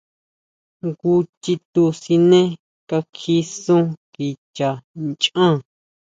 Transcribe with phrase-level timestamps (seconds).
[0.83, 1.13] Jngu
[1.43, 2.41] chitu siné
[2.89, 4.69] kakji sún kicha
[5.05, 5.53] nhán.